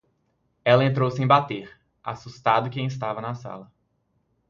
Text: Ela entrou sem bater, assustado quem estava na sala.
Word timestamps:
Ela 0.65 0.83
entrou 0.83 1.11
sem 1.11 1.27
bater, 1.27 1.79
assustado 2.03 2.71
quem 2.71 2.87
estava 2.87 3.21
na 3.21 3.35
sala. 3.35 3.71